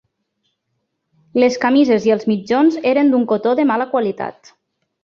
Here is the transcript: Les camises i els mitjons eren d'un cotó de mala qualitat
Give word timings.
Les 1.43 1.59
camises 1.65 2.09
i 2.09 2.15
els 2.17 2.27
mitjons 2.33 2.81
eren 2.95 3.13
d'un 3.15 3.31
cotó 3.35 3.57
de 3.63 3.71
mala 3.75 3.93
qualitat 3.95 4.57